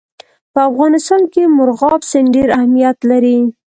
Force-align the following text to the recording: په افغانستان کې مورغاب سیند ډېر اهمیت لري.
په 0.53 0.59
افغانستان 0.69 1.21
کې 1.33 1.43
مورغاب 1.57 2.01
سیند 2.11 2.29
ډېر 2.35 2.47
اهمیت 2.57 2.97
لري. 3.09 3.37